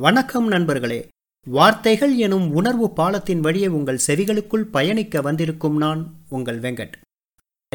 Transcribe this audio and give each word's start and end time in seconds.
வணக்கம் 0.00 0.48
நண்பர்களே. 0.48 1.08
வார்த்தைகள் 1.46 2.16
எனும் 2.16 2.52
உணர்வு 2.52 2.92
பாலத்தின் 2.92 3.40
வழியே 3.40 3.66
உங்கள் 3.66 3.98
செவிகளுக்குள் 4.06 4.60
பயணிக்க 4.60 5.20
வந்திருக்கும் 5.20 5.76
நான் 5.76 6.14
உங்கள் 6.28 6.60
வெங்கட். 6.60 6.92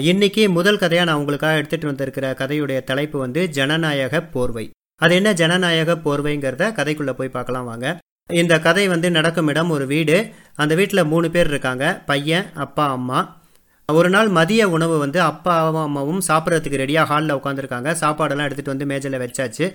இன்னைக்கு 0.02 0.49
முதல் 0.49 0.78
கதையாக 0.78 1.09
நான் 1.09 1.20
உங்களுக்காக 1.20 1.62
எடுத்துகிட்டு 1.62 1.86
வந்திருக்கிற 1.86 2.31
கதையுடைய 2.31 2.83
தலைப்பு 2.83 3.20
வந்து 3.20 3.49
ஜனநாயக 3.49 4.21
போர்வை. 4.21 4.71
அது 4.96 5.15
என்ன 5.15 5.33
ஜனநாயக 5.33 5.94
போர்வைங்கிறத 5.94 6.71
கதைக்குள்ளே 6.71 7.12
போய் 7.12 7.29
பார்க்கலாம் 7.29 7.65
வாங்க. 7.65 7.99
இந்த 8.29 8.60
கதை 8.60 8.87
வந்து 8.87 9.12
நடக்கும் 9.12 9.47
இடம் 9.47 9.69
ஒரு 9.69 9.85
வீடு. 9.85 10.29
அந்த 10.55 10.76
வீட்டில் 10.76 11.03
மூணு 11.03 11.31
பேர் 11.31 11.47
இருக்காங்க. 11.47 12.03
பையன் 12.05 12.46
அப்பா 12.53 12.92
அம்மா. 12.92 13.42
ஒரு 13.90 14.10
நாள் 14.13 14.29
மதிய 14.38 14.63
உணவு 14.76 14.96
வந்து 15.02 15.20
அப்பாவும் 15.29 15.81
அம்மாவும் 15.86 16.22
சாப்பிட்றதுக்கு 16.27 16.80
ரெடியாக 16.81 17.09
ஹாலில் 17.09 17.36
உட்காந்துருக்காங்க 17.40 17.90
சாப்பாடெல்லாம் 18.02 18.48
எடுத்துகிட்டு 18.48 18.73
வந்து 18.73 18.88
மேஜையில் 18.91 19.17
வச்சாச்சு. 19.23 19.66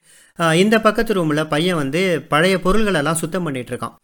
இந்த 0.62 0.76
பக்கத்து 0.86 1.16
ரூமில் 1.18 1.42
பையன் 1.52 1.78
வந்து 1.82 2.02
பழைய 2.32 2.54
பொருள்களெல்லாம் 2.66 3.20
சுத்தம் 3.22 3.46
பண்ணிகிட்ருக்கான் 3.46 3.94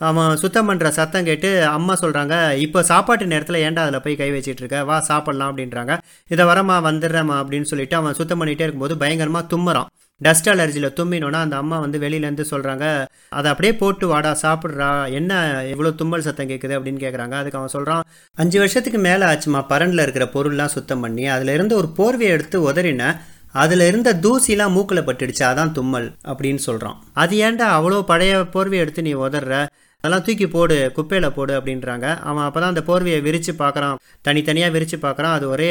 அவன் 0.00 0.38
சுத்தம் 0.42 0.68
பண்ணுற 0.68 0.88
சத்தம் 0.98 1.26
கேட்டு 1.28 1.50
அம்மா 1.76 1.94
சொல்கிறாங்க 2.02 2.34
இப்போ 2.66 2.80
சாப்பாட்டு 2.90 3.26
நேரத்தில் 3.32 3.62
ஏன்டா 3.66 3.82
அதில் 3.86 4.04
போய் 4.06 4.20
கை 4.20 4.30
வச்சிட்டு 4.36 4.62
இருக்க? 4.62 4.78
வா 4.88 4.96
சாப்பிட்லாம் 5.10 5.50
அப்படின்றாங்க. 5.52 5.92
இதை 6.34 6.44
வரமா 6.50 6.76
வந்துடுறேம்மா 6.88 7.36
அப்படின்னு 7.42 7.70
சொல்லிட்டு 7.72 7.96
அவன் 8.00 8.16
சுத்தம் 8.20 8.40
பண்ணிகிட்டே 8.40 8.66
இருக்கும்போது 8.66 8.96
பயங்கரமாக 9.02 9.50
தும்முறான். 9.52 9.88
டஸ்ட் 10.20 10.48
அலர்ஜியில் 10.48 10.94
தும்மினோன்னா 10.94 11.38
அந்த 11.40 11.56
அம்மா 11.56 11.76
வந்து 11.78 11.98
வெளியிலேருந்து 11.98 12.44
சொல்கிறாங்க 12.50 12.84
அதை 13.30 13.46
அப்படியே 13.50 13.72
போட்டு 13.74 14.04
வாடா 14.06 14.32
சாப்பிட்றா 14.42 14.90
என்ன 15.10 15.32
இவ்வளோ 15.70 15.90
தும்மல் 15.94 16.24
சத்தம் 16.24 16.50
கேட்குது 16.50 16.76
அப்படின்னு 16.76 17.02
கேட்குறாங்க 17.02 17.34
அதுக்கு 17.34 17.58
அவன் 17.58 17.74
சொல்கிறான் 17.74 18.04
அஞ்சு 18.38 18.58
வருஷத்துக்கு 18.58 19.00
மேலே 19.00 19.24
ஆச்சுமா 19.26 19.62
பரனில் 19.68 20.02
இருக்கிற 20.02 20.26
பொருள்லாம் 20.34 20.74
சுத்தம் 20.74 21.00
பண்ணி 21.00 21.24
அதில் 21.28 21.54
இருந்து 21.54 21.76
ஒரு 21.76 21.90
போர்வையை 21.98 22.32
எடுத்து 22.32 22.58
உதறினேன் 22.64 23.18
அதில் 23.54 23.84
இருந்த 23.88 24.12
தூசிலாம் 24.20 24.74
மூக்கில் 24.74 25.06
பட்டுடுச்சு 25.06 25.44
அதான் 25.44 25.72
தும்மல் 25.72 26.08
அப்படின்னு 26.24 26.62
சொல்கிறான் 26.62 26.96
அது 27.14 27.34
ஏன்டா 27.40 27.66
அவ்வளோ 27.74 28.00
பழைய 28.04 28.36
போர்வையை 28.54 28.82
எடுத்து 28.82 29.02
நீ 29.02 29.12
உதற 29.18 29.58
அதெல்லாம் 30.04 30.24
தூக்கி 30.24 30.46
போடு 30.54 30.76
குப்பையில் 30.96 31.26
போடு 31.36 31.52
அப்படின்றாங்க. 31.58 32.06
அவன் 32.30 32.44
அப்போ 32.46 32.58
தான் 32.62 32.72
அந்த 32.72 32.82
போர்வையை 32.88 33.20
விரித்து 33.26 33.52
பார்க்குறான். 33.60 33.94
தனித்தனியாக 34.26 34.72
விரித்து 34.74 34.96
பார்க்குறான். 35.04 35.34
அது 35.36 35.46
ஒரே 35.54 35.68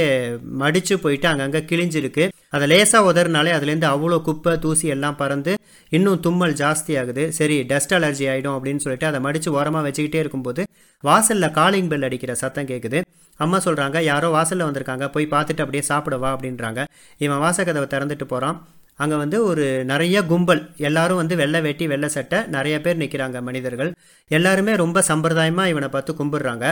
மடித்து 0.61 0.95
போயிட்டு 1.03 1.27
அங்கங்கே 1.31 1.61
கிழிஞ்சிருக்கு. 1.71 2.23
அதை 2.55 2.67
லேசாக 2.71 3.09
உதறினாலே 3.11 3.51
அதுலேருந்து 3.57 3.89
அவ்வளோ 3.93 4.17
குப்பை 4.27 4.53
தூசி 4.65 4.87
எல்லாம் 4.95 5.19
பறந்து 5.21 5.53
இன்னும் 5.91 6.21
தும்மல் 6.27 6.57
ஜாஸ்தி 6.63 6.93
ஆகுது 7.01 7.25
சரி 7.39 7.57
டஸ்ட் 7.71 7.95
அலர்ஜி 7.99 8.27
ஆகிடும் 8.33 8.55
அப்படின்னு 8.57 8.83
சொல்லிட்டு 8.85 9.09
அதை 9.11 9.21
மடித்து 9.27 9.51
ஓரமாக 9.57 9.83
வச்சுக்கிட்டே 9.87 10.21
இருக்கும்போது 10.23 10.63
வாசலில் 11.03 11.53
காலிங் 11.59 11.91
பெல் 11.93 12.07
அடிக்கிற 12.09 12.35
சத்தம் 12.43 12.71
கேட்குது 12.73 13.01
அம்மா 13.39 13.57
சொல்கிறாங்க 13.65 13.97
யாரோ 14.11 14.27
வாசலில் 14.37 14.67
வந்திருக்காங்க. 14.67 15.05
போய் 15.13 15.33
பார்த்துட்டு 15.35 15.63
அப்படியே 15.65 15.83
சாப்பிடவா? 15.91 16.29
அப்படின்றாங்க. 16.35 16.81
இவன் 17.25 17.43
வாசக்கதவை 17.45 17.87
திறந்துட்டு 17.93 18.25
போகிறான் 18.33 18.57
அங்கே 18.99 19.17
வந்து 19.23 19.37
ஒரு 19.49 19.65
நிறைய 19.91 20.17
கும்பல் 20.31 20.61
எல்லாரும் 20.87 21.19
வந்து 21.21 21.35
வெள்ளை 21.41 21.59
வேட்டி 21.65 21.85
வெள்ளை 21.91 22.09
சட்டை 22.15 22.39
நிறைய 22.55 22.75
பேர் 22.81 22.99
நிற்கிறாங்க 23.03 23.37
மனிதர்கள். 23.47 23.91
எல்லாருமே 24.31 24.75
ரொம்ப 24.83 25.03
சம்பிரதாயமாக 25.11 25.71
இவனை 25.73 25.89
பார்த்து 25.95 26.13
கும்பிடுறாங்க. 26.19 26.65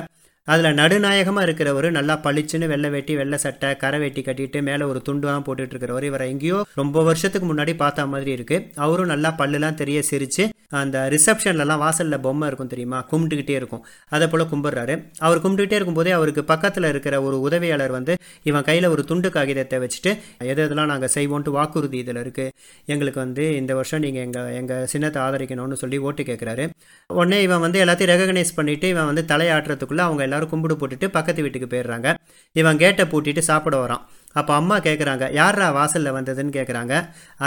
அதில் 0.47 0.77
நடுநாயகமாக 0.79 1.45
இருக்கிறவர் 1.47 1.87
நல்லா 1.97 2.15
பளிச்சுன்னு 2.23 2.71
வெள்ளை 2.71 2.89
வேட்டி 2.93 3.13
வெள்ளை 3.19 3.37
சட்டை 3.43 3.69
கரை 3.83 3.97
வேட்டி 4.03 4.21
கட்டிட்டு 4.27 4.59
மேலே 4.69 4.83
ஒரு 4.91 4.99
துண்டுலாம் 5.07 5.45
போட்டுட்டு 5.47 5.73
இருக்கிறவர். 5.73 6.07
இவரை 6.11 6.27
எங்கேயோ 6.33 6.59
ரொம்ப 6.79 7.03
வருஷத்துக்கு 7.09 7.47
முன்னாடி 7.51 7.73
பார்த்த 7.83 8.05
மாதிரி 8.13 8.31
இருக்குது 8.37 8.65
அவரும் 8.85 9.11
நல்லா 9.13 9.31
பல்லுலாம் 9.41 9.79
தெரிய 9.81 10.01
சிரித்து 10.11 10.45
அந்த 10.79 10.97
ரிசப்ஷன்லலாம் 11.13 11.81
வாசலில் 11.83 12.21
பொம்மை 12.25 12.47
இருக்கும் 12.47 12.71
தெரியுமா? 12.73 12.99
கும்பிட்டுக்கிட்டே 13.11 13.55
இருக்கும். 13.61 13.83
அதை 14.15 14.27
போல் 14.27 14.45
கும்பிட்றாரு. 14.51 14.95
அவர் 15.25 15.41
கும்பிட்டுக்கிட்டே 15.43 15.77
இருக்கும்போதே 15.79 16.11
அவருக்கு 16.17 16.43
பக்கத்தில் 16.51 16.87
இருக்கிற 16.91 17.15
ஒரு 17.27 17.39
உதவியாளர் 17.47 17.93
வந்து 17.97 18.15
இவன் 18.49 18.65
கையில் 18.69 18.87
ஒரு 18.93 19.03
துண்டு 19.11 19.31
காகிதத்தை 19.37 19.79
வச்சுட்டு 19.85 20.11
எது 20.51 20.59
எதெல்லாம் 20.67 20.91
நாங்கள் 20.93 21.13
செய்வோன்ட்டு 21.15 21.55
வாக்குறுதி 21.57 21.97
இதில் 21.97 22.21
இருக்குது 22.23 22.53
எங்களுக்கு 22.93 23.19
வந்து 23.19 23.45
இந்த 23.55 23.71
வருஷம் 23.79 24.03
நீங்கள் 24.05 24.23
எங்கள் 24.27 24.53
எங்கள் 24.61 24.87
சின்னத்தை 24.93 25.21
ஆதரிக்கணும்னு 25.21 25.81
சொல்லி 25.83 25.97
ஓட்டு 26.07 26.23
கேட்குறாரு 26.23 26.65
உடனே 27.09 27.41
இவன் 27.41 27.63
வந்து 27.65 27.79
எல்லாத்தையும் 27.85 28.11
ரெகக்னைஸ் 28.13 28.57
பண்ணிவிட்டு 28.57 28.87
இவன் 28.93 29.09
வந்து 29.11 29.25
தலையாட்டுறதுக்குள்ளே 29.31 30.03
அவங்க 30.07 30.23
எல்லாரும் 30.23 30.51
கும்பிடு 30.53 30.75
போட்டுட்டு 30.81 31.07
பக்கத்து 31.17 31.41
வீட்டுக்கு 31.41 31.69
போயிடுறாங்க. 31.73 32.09
இவன் 32.55 32.77
கேட்டை 32.77 33.05
பூட்டிட்டு 33.11 33.41
சாப்பிட 33.49 33.77
வரான். 33.85 34.03
அப்போ 34.33 34.53
அம்மா 34.53 34.77
கேட்குறாங்க 34.79 35.33
யாரா 35.33 35.69
வாசலில் 35.71 36.15
வந்ததுன்னு 36.17 36.53
கேட்குறாங்க 36.57 36.93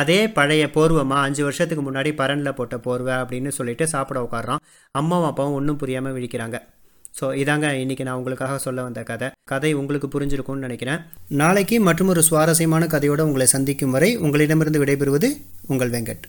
அதே 0.02 0.20
பழைய 0.28 0.64
போர்வமா 0.74 1.18
அஞ்சு 1.26 1.42
வருஷத்துக்கு 1.42 1.84
முன்னாடி 1.86 2.12
பரனில் 2.20 2.56
போட்ட 2.60 2.78
போர்வை 2.78 3.14
அப்படின்னு 3.14 3.52
சொல்லிட்டு 3.58 3.86
சாப்பிட 3.94 4.20
உட்காடுறான் 4.20 4.62
அம்மாவும் 5.00 5.30
அப்பாவும் 5.30 5.58
ஒன்றும் 5.60 5.80
புரியாமல் 5.82 6.16
விழிக்கிறாங்க. 6.18 6.58
ஸோ 7.20 7.26
இதாங்க 7.42 7.66
இன்றைக்கி 7.82 8.02
நான் 8.02 8.18
உங்களுக்காக 8.20 8.58
சொல்ல 8.58 8.82
வந்த 8.82 9.02
கதை. 9.02 9.28
கதை 9.44 9.72
உங்களுக்கு 9.80 10.08
புரிஞ்சிருக்கும்னு 10.14 10.66
நினைக்கிறேன். 10.66 11.02
நாளைக்கு 11.42 11.76
மற்றும் 11.80 12.08
ஒரு 12.08 12.22
சுவாரஸ்யமான 12.22 12.86
கதையோடு 12.86 13.28
உங்களை 13.28 13.46
சந்திக்கும் 13.46 13.90
வரை 13.90 14.16
உங்களிடமிருந்து 14.16 14.82
விடைபெறுவது 14.84 15.30
உங்கள் 15.68 15.90
வெங்கட். 15.90 16.24